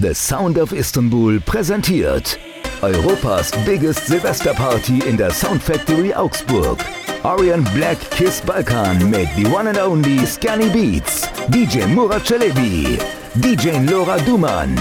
[0.00, 2.38] The Sound of Istanbul präsentiert
[2.80, 6.78] Europas biggest Silvesterparty in der Sound Factory Augsburg.
[7.22, 12.98] Orion Black Kiss Balkan mit The One and Only Scanny Beats, DJ Murat Celebi,
[13.34, 14.74] DJ Laura Duman,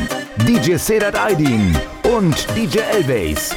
[0.47, 1.75] DJ Sedat Aydin
[2.15, 3.53] und DJ Elbase.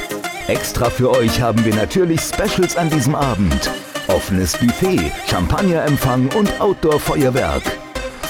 [0.47, 3.71] Extra für euch haben wir natürlich Specials an diesem Abend.
[4.09, 7.63] Offenes Buffet, Champagnerempfang und Outdoor-Feuerwerk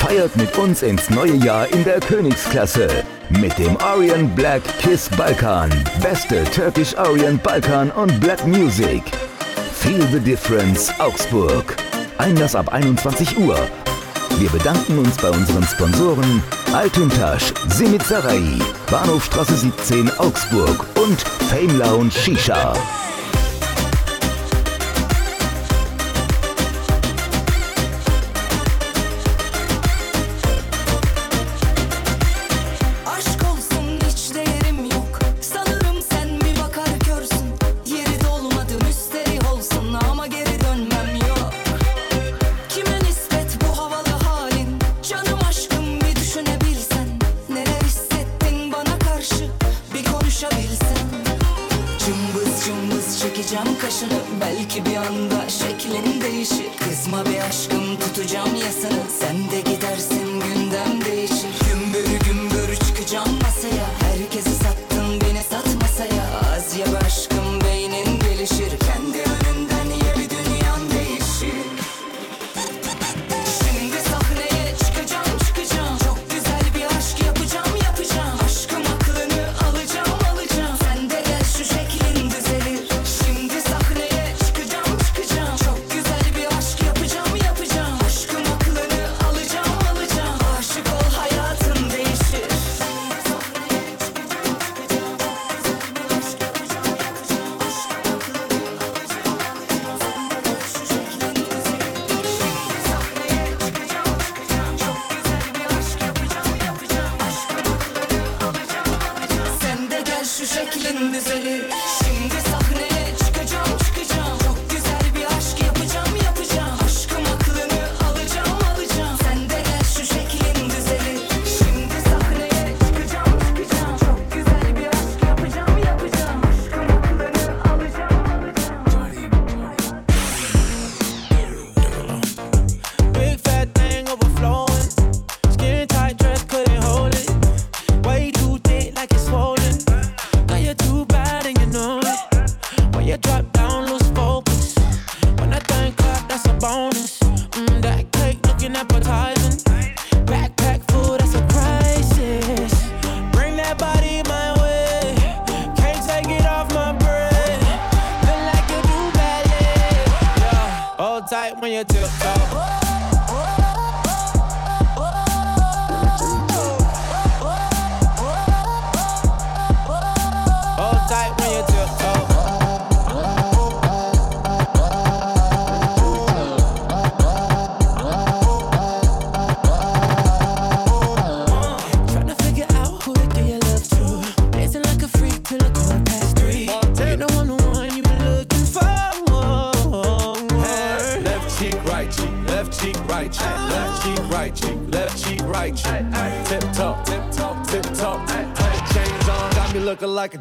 [0.04, 2.90] feiert mit uns ins neue Jahr in der Königsklasse
[3.30, 5.70] mit dem Orion Black Kiss Balkan.
[6.02, 9.02] Beste Turkish Orient Balkan und Black Music.
[9.74, 11.78] Feel the Difference Augsburg.
[12.18, 13.58] Einlass ab 21 Uhr.
[14.40, 18.42] Wir bedanken uns bei unseren Sponsoren Altuntasch, Simit Sarai,
[18.92, 22.74] Bahnhofstraße 17 Augsburg und Fame Lounge Shisha.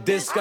[0.05, 0.32] this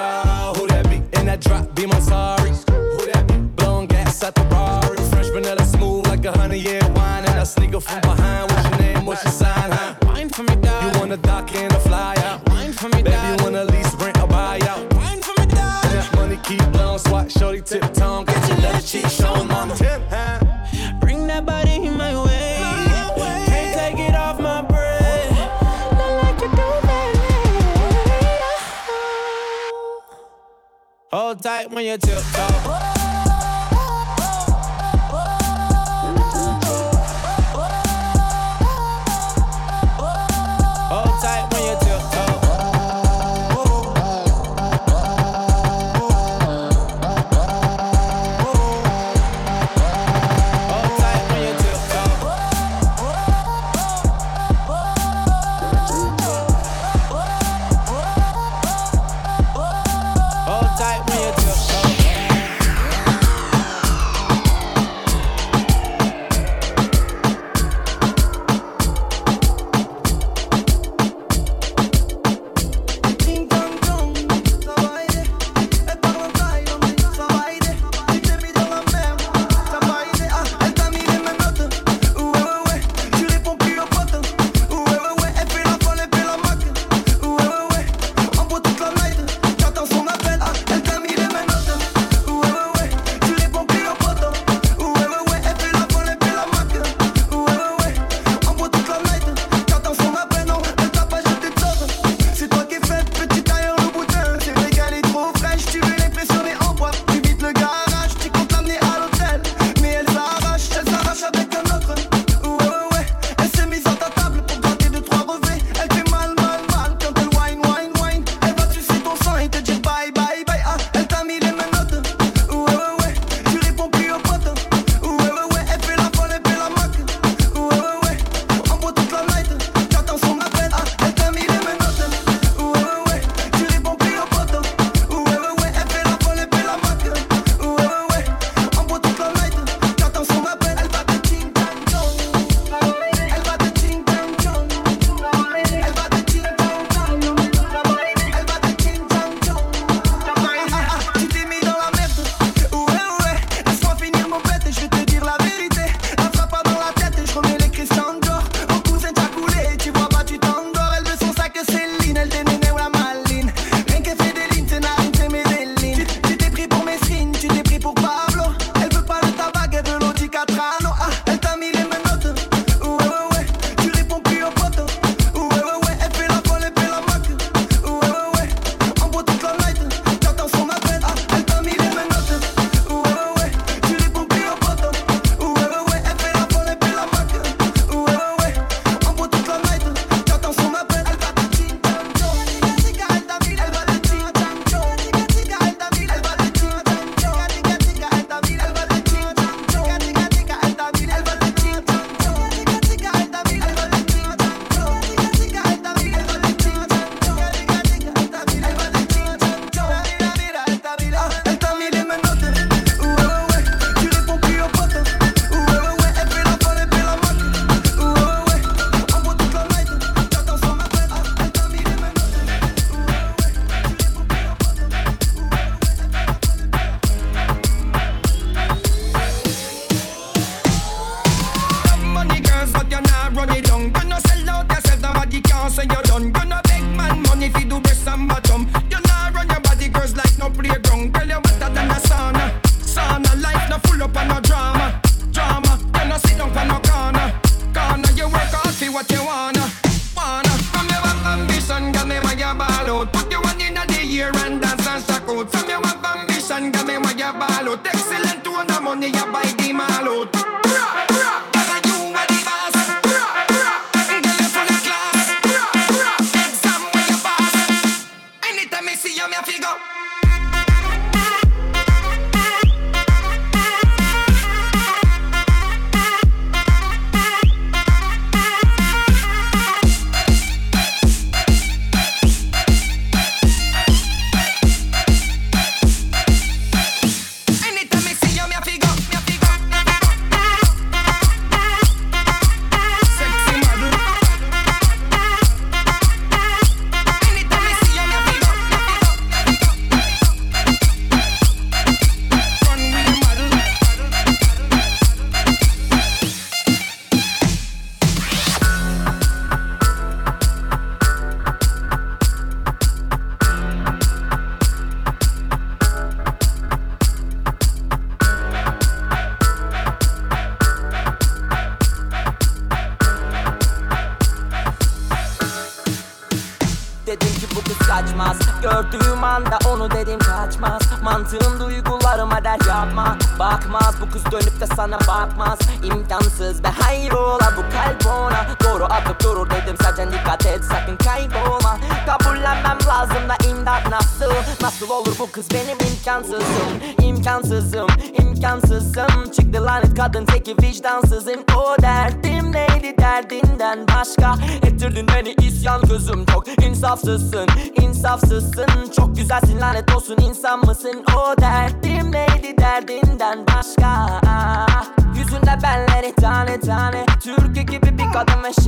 [357.18, 357.41] 色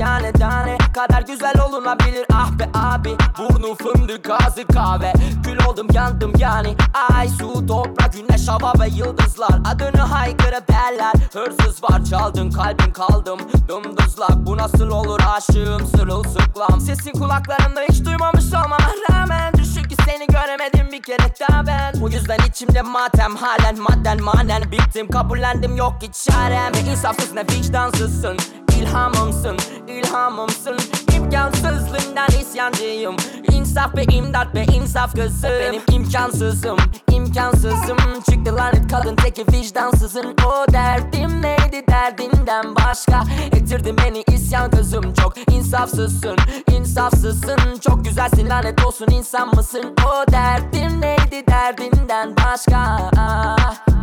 [0.05, 2.27] şahane tane Kadar güzel olunabilir.
[2.33, 5.13] Ah be abi Burnu fındık ağzı kahve.
[5.45, 6.77] Kül oldum yandım yani.
[7.15, 9.61] Ay su toprak güneş hava ve yıldızlar.
[9.65, 13.39] Adını haykırıp derler Hırsız var çaldın kalbim kaldım.
[13.69, 16.81] Dımdızlak bu nasıl olur aşığım sırılsıklam.
[16.81, 18.79] Sesin kulaklarımda hiç duymamış olmama
[19.11, 19.55] rağmen.
[19.55, 22.01] Düşün ki seni göremedim bir kere daha ben.
[22.01, 24.63] Bu yüzden içimde matem halen madden manen.
[24.73, 26.75] Bittim kabullendim yok hiç çarem.
[26.75, 28.37] Ve insafsız ne vicdansızsın
[28.81, 29.57] İlhamımsın,
[29.88, 30.76] ilhamımsın.
[31.16, 33.16] İmkansızlığından isyancıyım.
[33.52, 36.76] İnsaf ve imdat ve insaf kızım Benim imkansızım,
[37.12, 37.97] imkansızım.
[38.31, 40.37] Çıktı lanet kadın teki vicdansızın.
[40.47, 43.23] O derdim neydi derdinden başka?
[43.52, 45.35] Ettirdin beni isyan kızım Çok.
[45.52, 46.37] İnsafsızsın,
[46.73, 47.59] insafsızsın.
[47.81, 49.95] Çok güzelsin lanet olsun insan mısın?
[50.07, 53.11] O derdim neydi derdinden başka?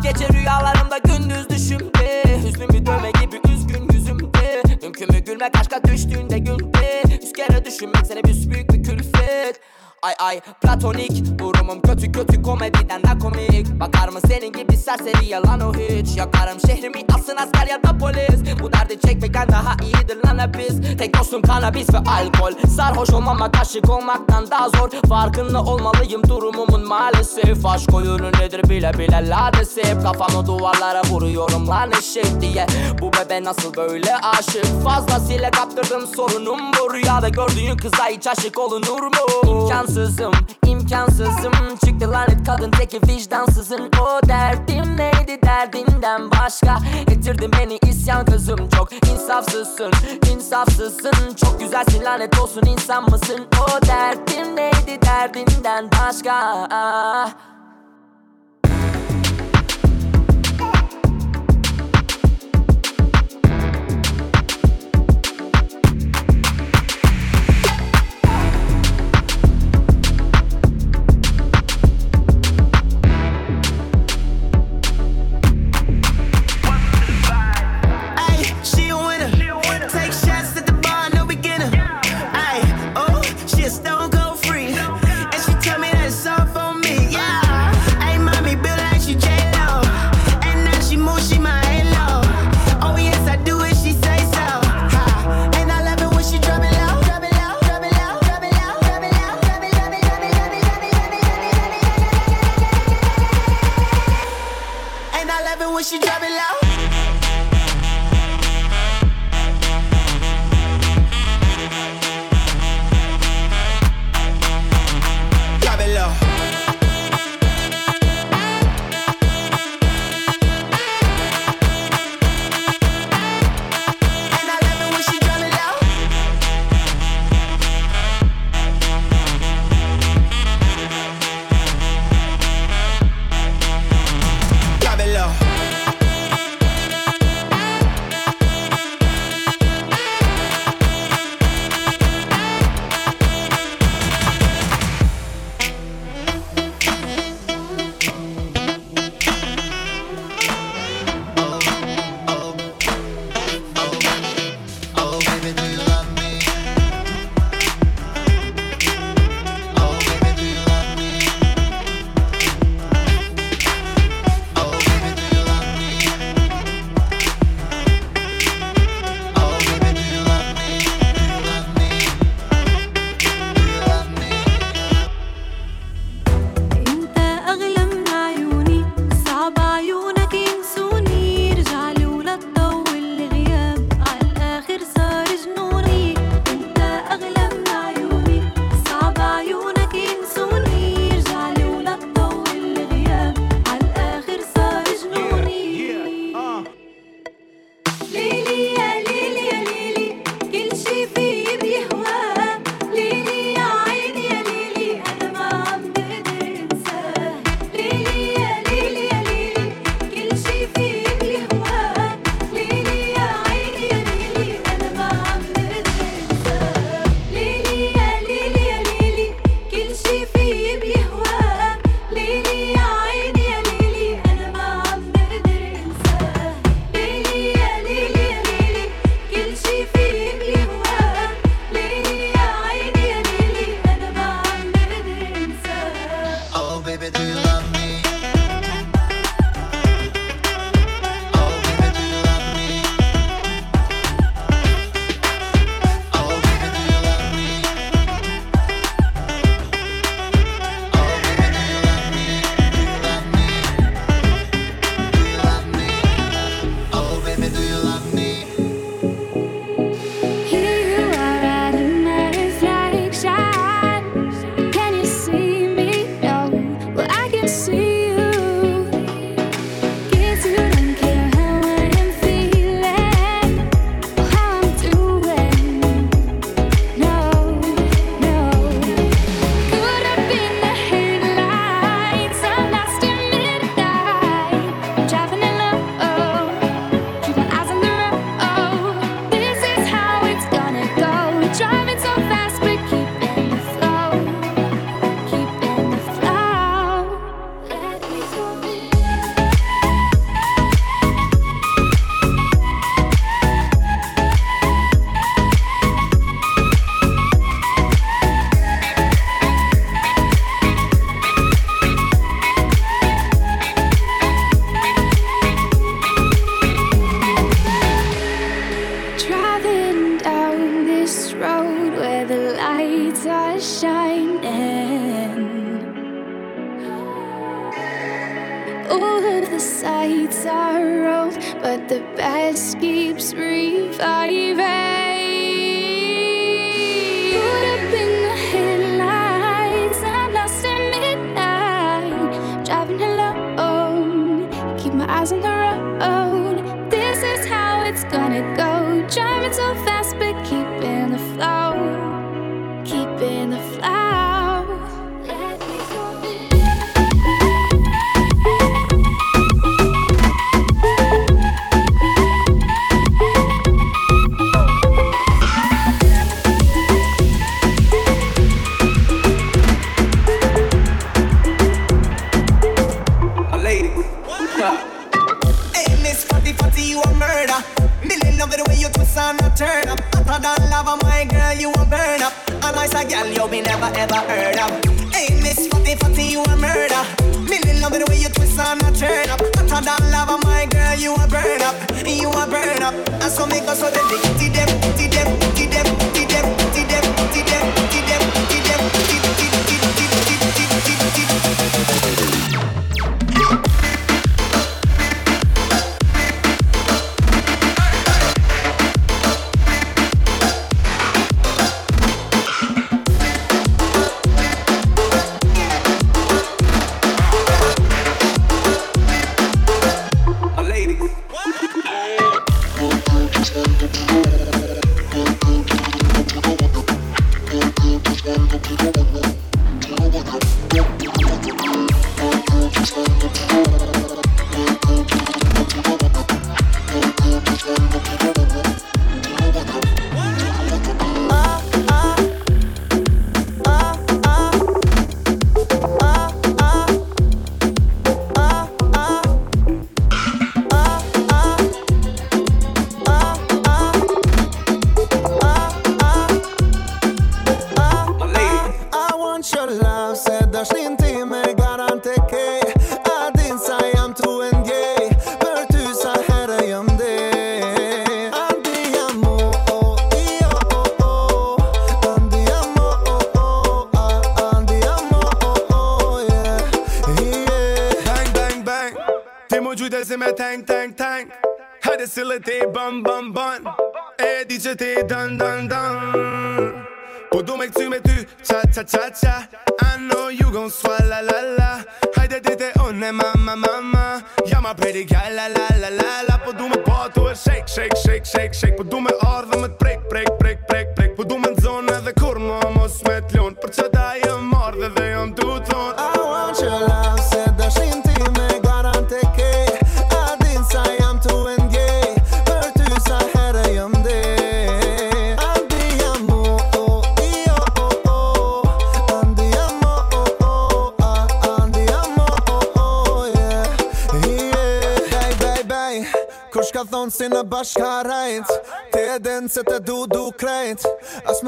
[0.04, 7.04] Gece rüyalarımda gündüz düşümde Hüznümü dövme gibi üzgün yüzümde Mümkün mü gülmek aşka düştüğünde günde
[7.22, 9.60] Yüz kere düşünmek seni büyük bir külfet
[10.04, 11.40] Ay ay platonik.
[11.40, 13.80] Durumum kötü kötü komediden de komik.
[13.80, 16.18] Bakar mı senin gibi serseri yalan o hiç?
[16.18, 18.60] Yakarım şehrimi asın asker ya da polis.
[18.64, 20.98] Bu derdi çekmekten daha iyidir lan hepimiz.
[20.98, 22.52] Tek dostum kanabis ve alkol.
[22.76, 24.90] Sarhoş olmamak aşık olmaktan daha zor.
[25.10, 27.66] Farkında olmalıyım durumumun maalesef.
[27.66, 32.66] Aşk oyunu nedir bile bile ladesif Kafamı duvarlara vuruyorum lan eşek diye.
[33.02, 34.84] Bu bebe nasıl böyle aşık?
[34.84, 36.94] Fazlasıyla kaptırdım sorunum bu.
[36.94, 39.68] Rüyada gördüğün kıza hiç aşık olunur mu?
[39.92, 40.34] İmkansızım,
[40.66, 41.52] imkansızım.
[41.86, 46.78] Çıktı lanet kadın teki vicdansızın O derdim neydi derdinden başka?
[47.08, 49.92] Ettirdin beni isyan kızım Çok insafsızsın,
[50.34, 51.36] insafsızsın.
[51.36, 53.48] Çok güzelsin lanet olsun insan mısın?
[53.62, 56.68] O derdim neydi derdinden başka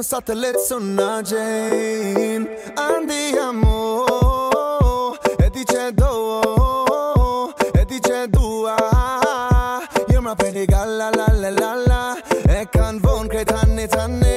[0.04, 4.06] satellit su nađen Andiamo
[5.40, 6.42] E dice do
[7.82, 8.76] E dice dua.
[10.10, 12.16] You're my pretty gal la la la la la
[12.50, 14.33] E kan von krejt hanni tanni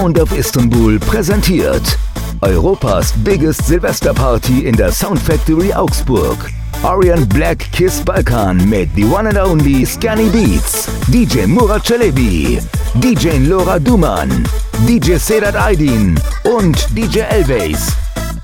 [0.00, 1.98] Sound of Istanbul präsentiert
[2.40, 6.38] Europas biggest Silvesterparty in der Sound Factory Augsburg.
[6.82, 12.58] Orion Black Kiss Balkan mit The One and Only Scanny Beats, DJ Murat Celebi,
[12.94, 14.30] DJ Laura Duman,
[14.88, 17.92] DJ Sedat Aydin und DJ Elbase.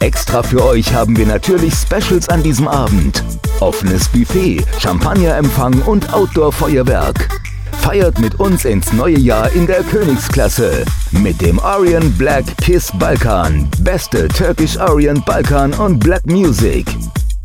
[0.01, 3.25] Extra für euch haben wir natürlich Specials an diesem Abend.
[3.61, 7.31] Offenes Buffet, Champagnerempfang und Outdoor-Feuerwerk.
[7.81, 10.85] Feiert mit uns ins neue Jahr in der Königsklasse
[11.22, 13.68] mit dem Orion Black Kiss Balkan.
[13.81, 16.87] Beste Turkish Orient Balkan und Black Music.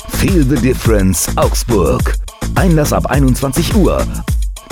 [0.10, 2.16] Feel the Difference Augsburg.
[2.56, 4.06] Einlass ab 21 Uhr.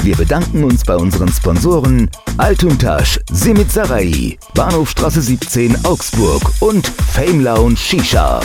[0.02, 7.78] Wir bedanken uns bei unseren Sponsoren Altuntasch, Simit Sarai, Bahnhofstraße 17 Augsburg und Fame Lounge
[7.78, 8.40] Shisha.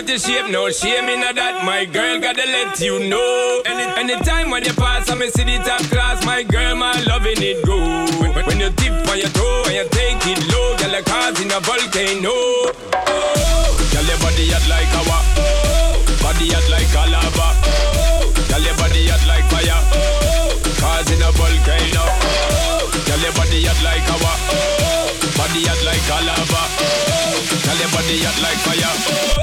[0.00, 1.64] Out the shape, no shame in that.
[1.64, 3.62] My girl gotta let you know.
[3.66, 6.24] Any, anytime when you pass, I me see the top class.
[6.24, 7.76] My girl, my loving it go.
[8.20, 11.40] When, when you tip on your toe and you take it low, girl, like cars
[11.40, 12.32] in a volcano.
[12.32, 15.22] Oh, girl, your body hot like a our.
[15.36, 17.48] Oh, body hot like a lava.
[17.60, 19.80] Oh, girl, your body hot like fire.
[19.96, 22.04] Oh, cars in a volcano.
[22.04, 24.36] Oh, girl, your body hot like a our.
[24.48, 26.62] Oh, body hot like a lava.
[26.80, 28.96] Oh, girl, your body hot like fire.
[29.36, 29.39] Oh,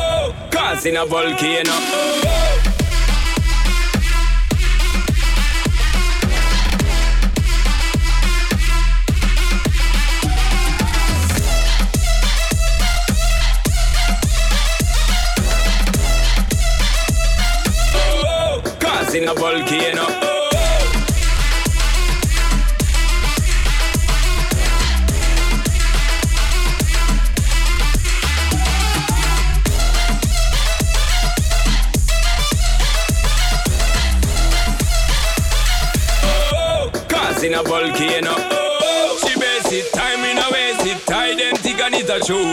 [0.78, 1.72] cars in a volcano.
[18.80, 20.27] Cause in a volcano.
[42.18, 42.44] And a show.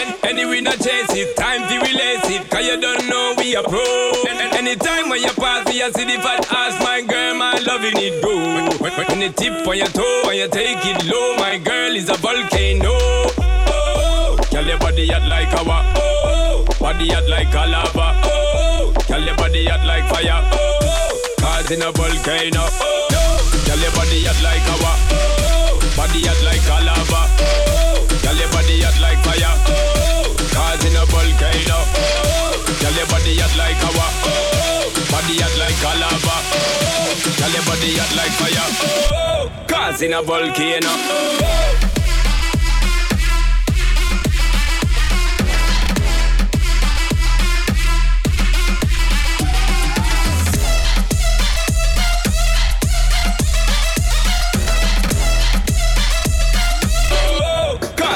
[0.00, 3.62] And anyway, not chase it, time to release it, cause you don't know we are
[3.62, 3.80] pro.
[4.28, 7.96] And, and anytime when you pass I see the fat ass, my girl, my loving
[7.96, 8.32] it go.
[8.80, 11.94] When, when, when you tip on your toe, when you take it low, my girl
[11.94, 12.88] is a volcano.
[13.68, 19.20] Oh, girl, your body hot like our, oh, body hot like a lava, oh, girl,
[19.20, 24.40] your body hot like fire, oh, cause in a volcano, oh, girl, your body hot
[24.40, 27.73] like our, oh, body hot like a lava, oh,
[28.34, 33.38] girl, your body hot like fire, oh, cause in a volcano, oh, girl, your body
[33.38, 38.34] hot like our, oh, body hot like a lava, oh, girl, your body hot like
[38.34, 38.68] fire,
[39.14, 41.93] oh, cause in a volcano, oh.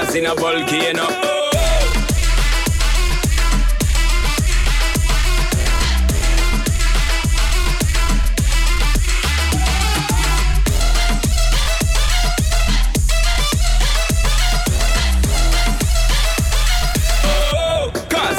[0.09, 1.27] Cause in a volcano.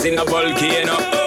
[0.02, 1.19] In a volcano.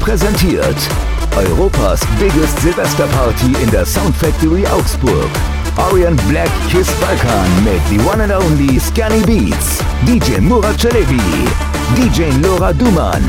[0.00, 0.76] Präsentiert
[1.36, 5.30] Europas biggest Silvesterparty in der Sound Factory Augsburg.
[5.76, 11.20] Orient Black Kiss Balkan mit the one and only Scanny Beats, DJ Murat Celebi,
[11.94, 13.22] DJ Laura Duman,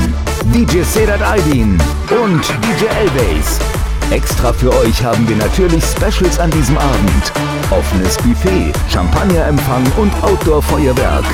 [0.52, 1.78] DJ Sedat Aydin
[2.10, 3.85] und DJ Elbase.
[4.10, 7.32] Extra für euch haben wir natürlich Specials an diesem Abend.
[7.70, 11.24] Offenes Buffet, Champagnerempfang und Outdoor-Feuerwerk.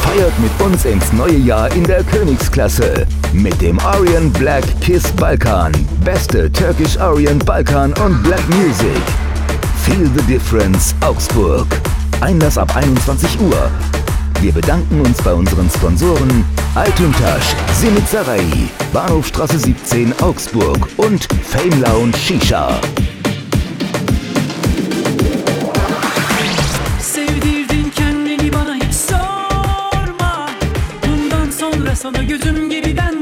[0.00, 5.72] Feiert mit uns ins neue Jahr in der Königsklasse mit dem Orient Black Kiss Balkan.
[6.04, 9.02] Beste Turkish Orient Balkan und Black Music.
[9.84, 11.66] Feel the Difference Augsburg.
[12.22, 13.70] Einlass ab 21 Uhr.
[14.40, 18.44] Wir bedanken uns bei unseren Sponsoren Altuntasch, Sinitsarai,
[18.92, 22.80] Bahnhofstraße 17 Augsburg und Fame Lounge Shisha.
[31.96, 33.15] sana gözüm geriden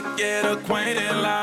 [0.00, 1.37] to get acquainted like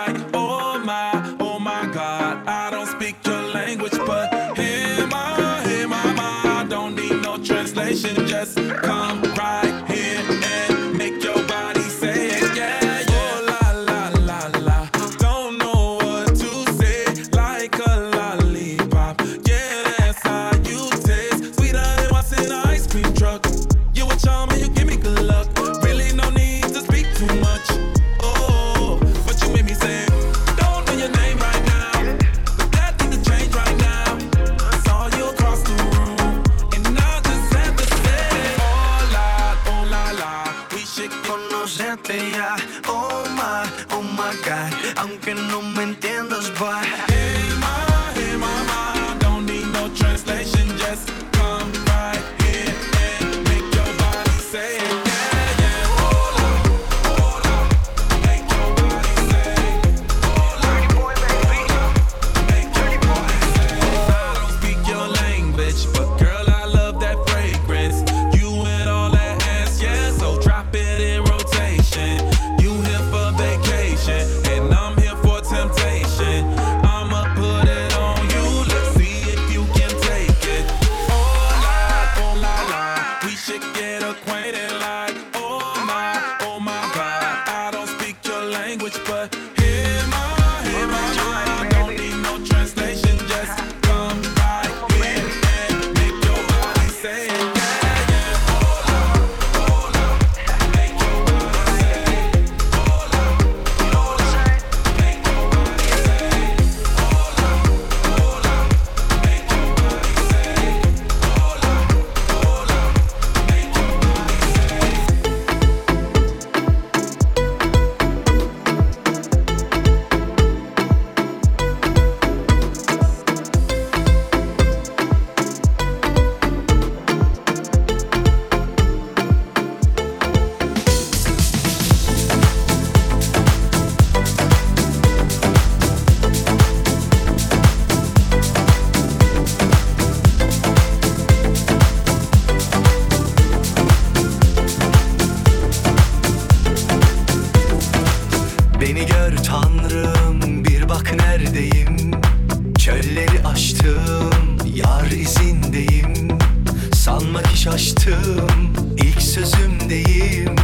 [157.75, 158.73] açtım.
[158.97, 160.55] İlk sözümdeyim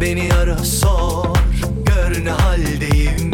[0.00, 1.36] Beni ara sor.
[1.86, 3.30] Gör ne haldeyim.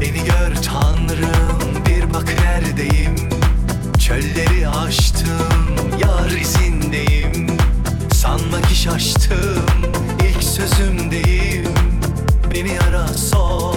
[0.00, 1.84] Beni gör tanrım.
[1.86, 3.14] Bir bak neredeyim?
[3.98, 5.76] Çölleri aştım.
[6.02, 7.56] Yar izindeyim.
[8.12, 9.66] Sanma ki şaştım
[10.28, 11.74] ilk sözümdeyim
[12.54, 13.75] Beni ara sor.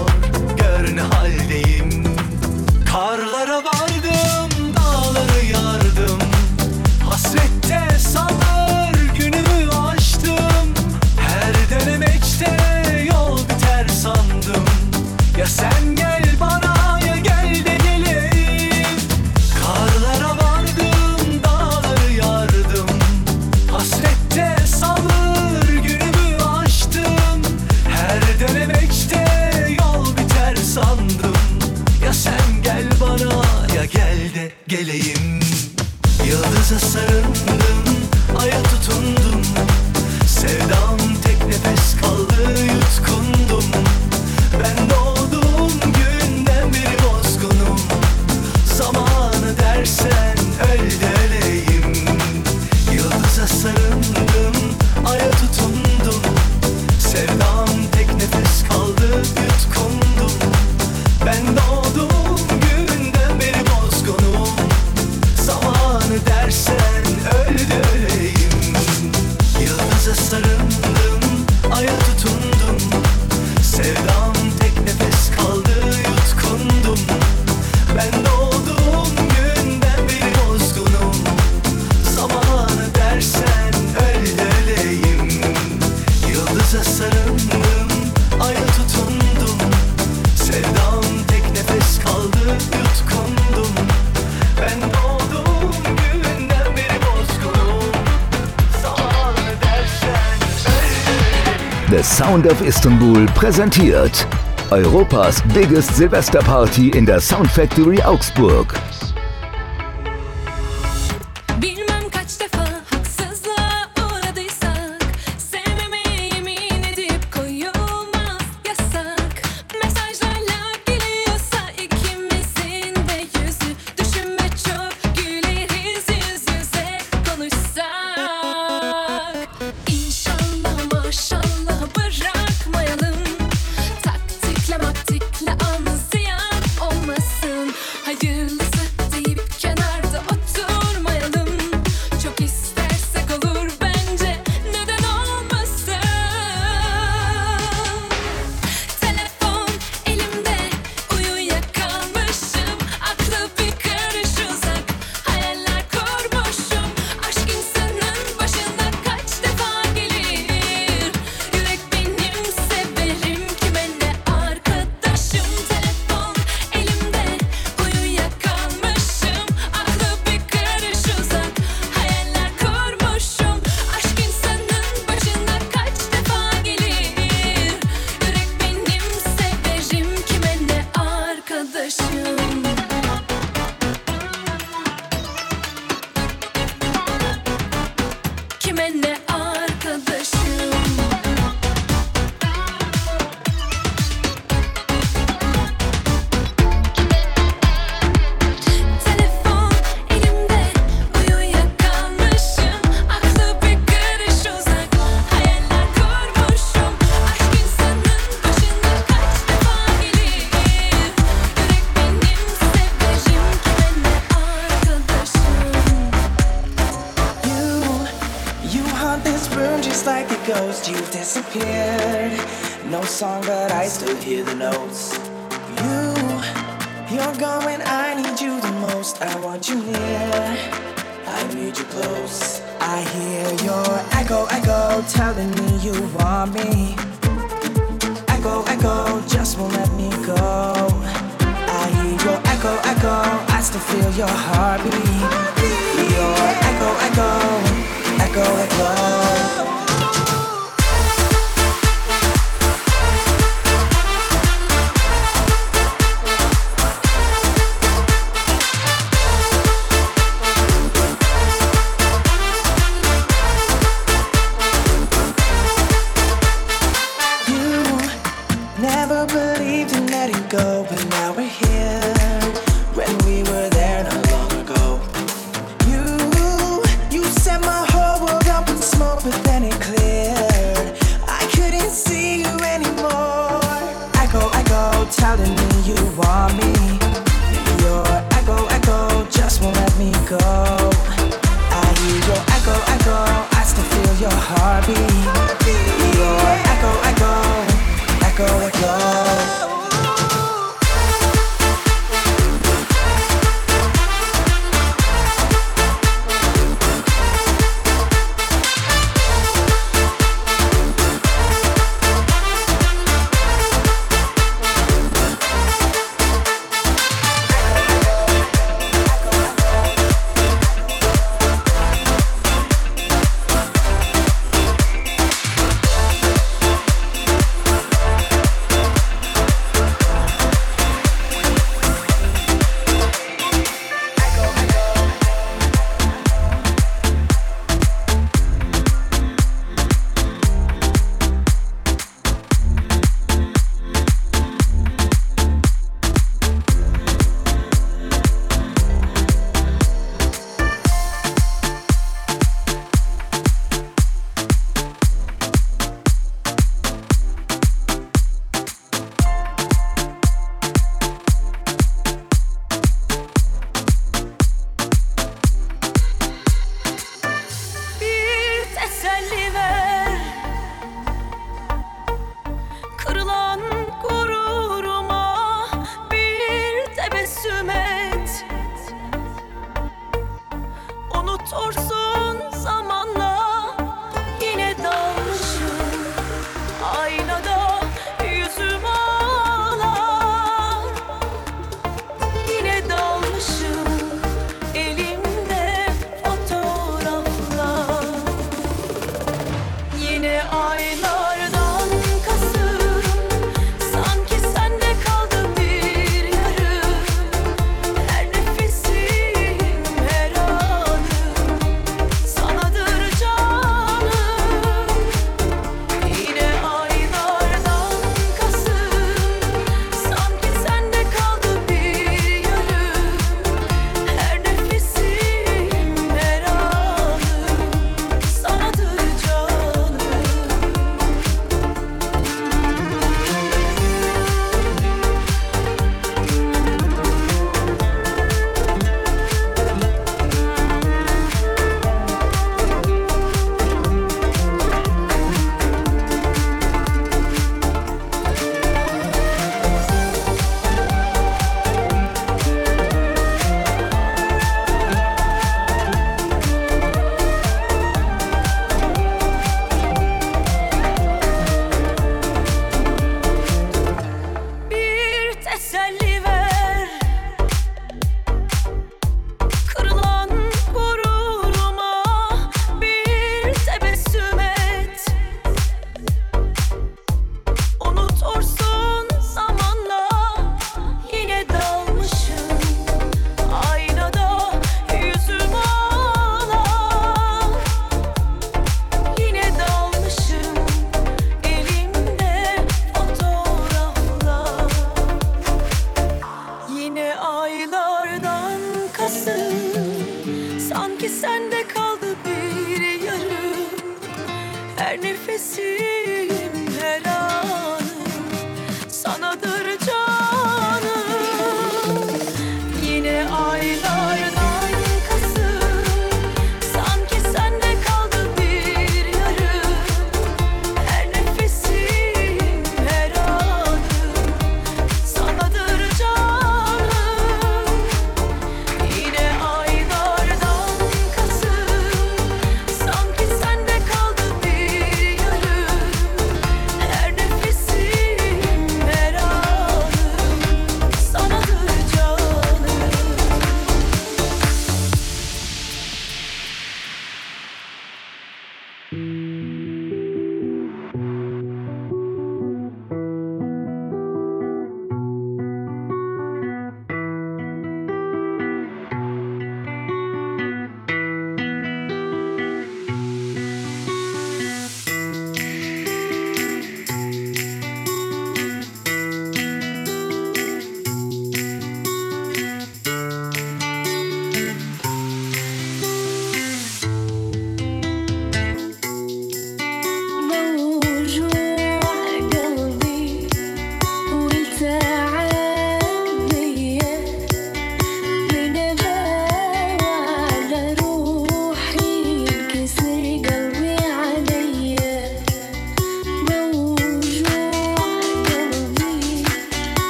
[102.50, 104.28] of Istanbul präsentiert
[104.72, 108.74] Europas biggest Silvesterparty in der Sound Factory Augsburg.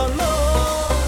[0.00, 0.99] hello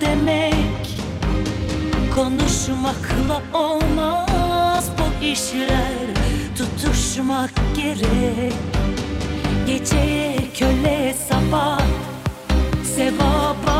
[0.00, 0.98] demek
[2.14, 4.90] Konuşmakla olmaz.
[4.98, 6.08] Bu işler
[6.58, 8.52] Tutuşmak gerek.
[9.66, 11.80] Geceye köle sabah
[12.96, 13.77] Sevaba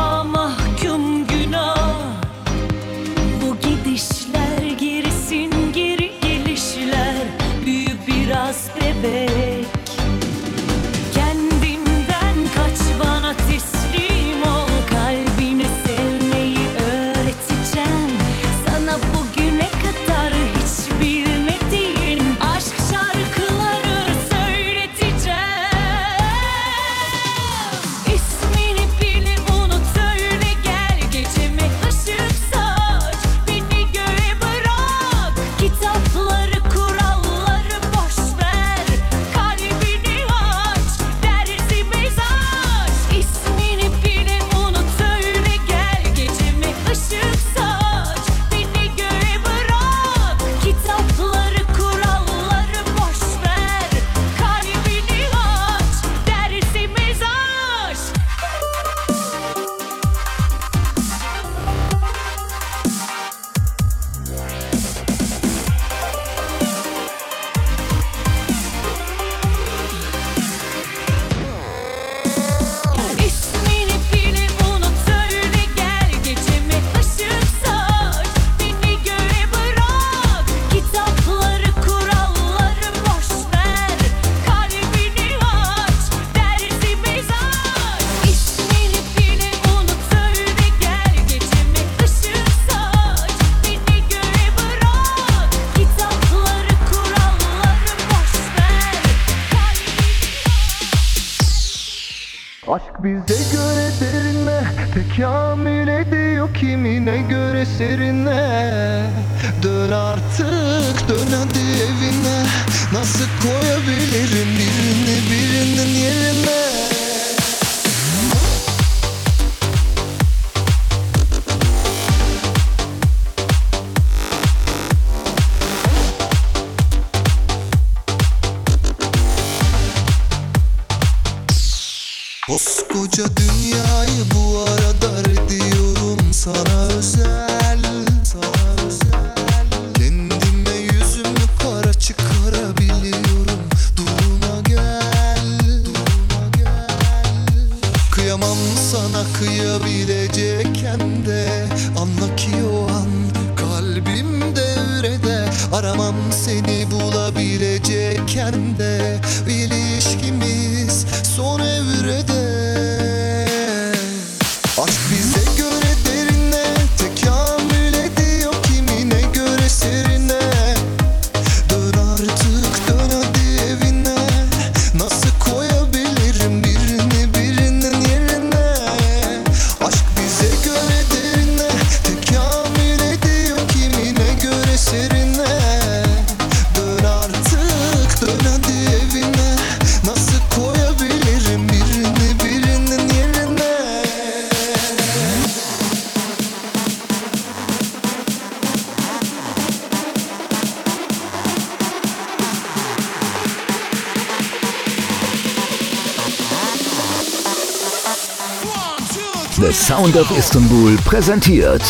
[210.09, 211.83] Sound of Istanbul präsentiert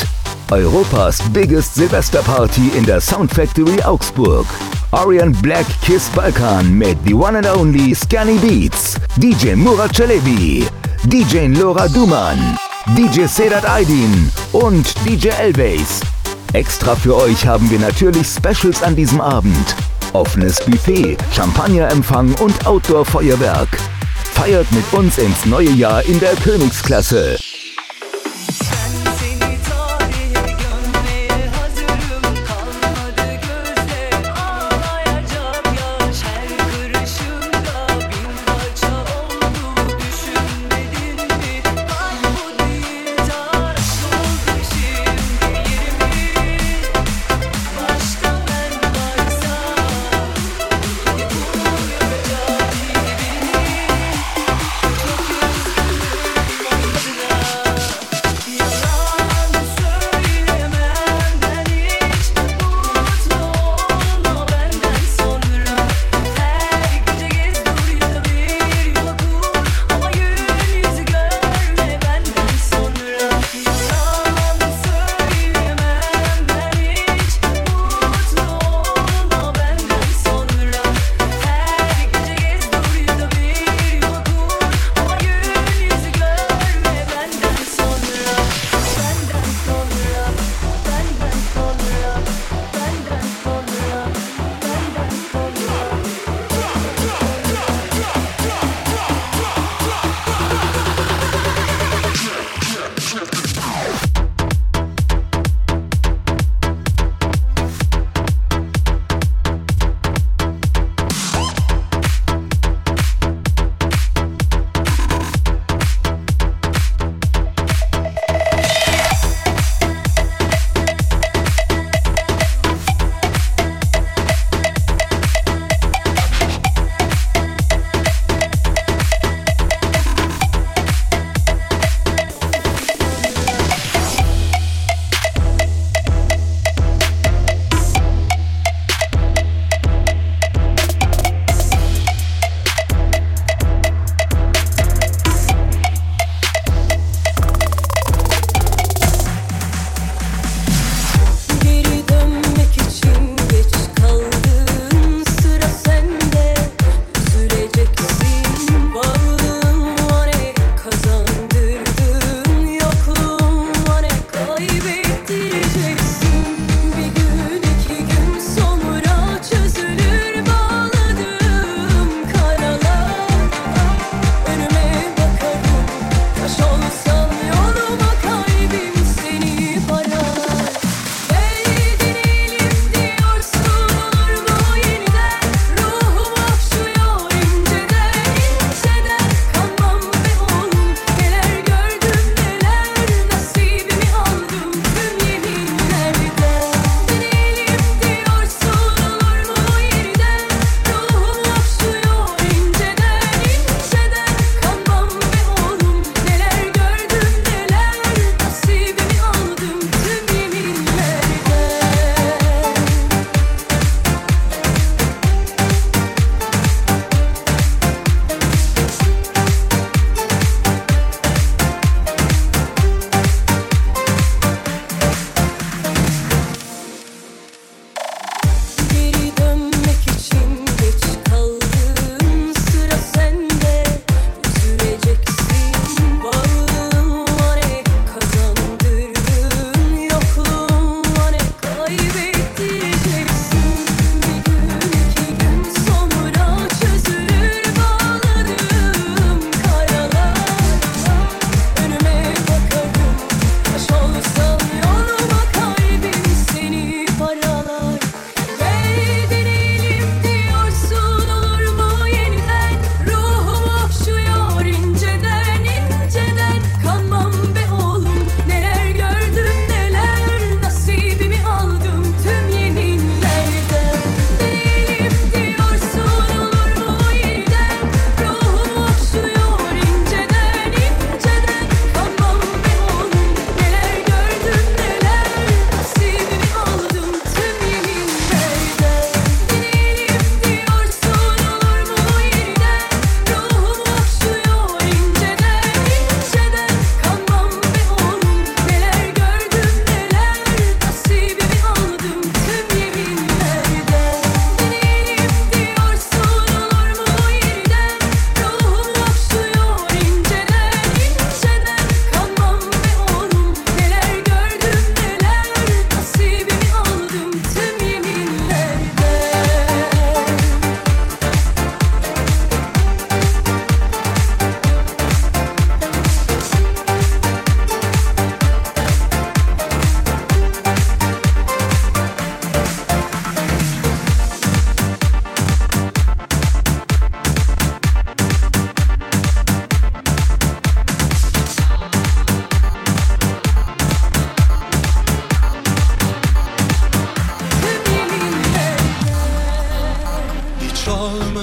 [0.52, 4.46] Europas biggest Silvesterparty in der Sound Factory Augsburg.
[4.92, 10.68] Orion Black Kiss Balkan mit The One and Only Scanny Beats, DJ Murat Celebi,
[11.06, 12.58] DJ Laura Duman,
[12.98, 16.02] DJ Sedat Aydin und DJ Elbase.
[16.52, 19.76] Extra für euch haben wir natürlich Specials an diesem Abend.
[20.12, 23.70] Offenes Buffet, Champagnerempfang und Outdoor-Feuerwerk.
[24.34, 27.38] Feiert mit uns ins neue Jahr in der Königsklasse.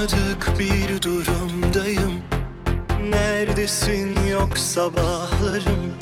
[0.06, 2.12] Olmadık bir durumdayım.
[3.10, 5.92] Neredesin yok sabahlarım.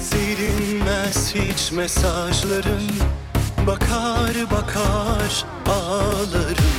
[0.00, 2.90] Silinmez hiç mesajların
[3.66, 6.74] Bakar bakar ağlarım.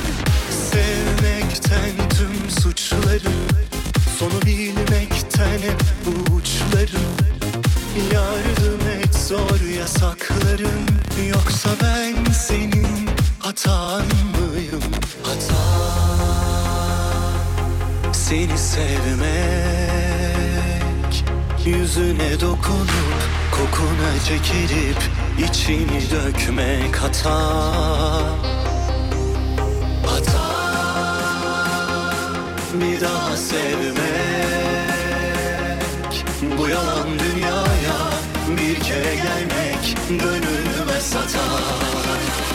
[0.50, 3.46] Sevmekten tüm suçlarım.
[4.18, 5.82] Sonu bilmekten hep
[6.32, 7.14] uçlarım.
[8.12, 10.86] Yardım et zor yasaklarım.
[11.28, 13.08] Yoksa ben senin
[13.38, 14.82] hatan mıyım?
[15.22, 16.27] Hata
[18.28, 19.24] Seni sevmek
[21.66, 24.96] Yüzüne dokunup Kokuna çekilip
[25.38, 27.38] içini dökmek hata.
[30.06, 30.48] Hata.
[32.74, 33.96] Bir daha sevmek
[36.58, 37.98] Bu yalan dünyaya
[38.48, 42.47] bir kere gelmek Gönlüme satar